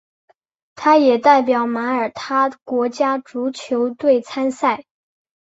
[0.73, 4.83] 他也代表马耳他国家足球队参赛。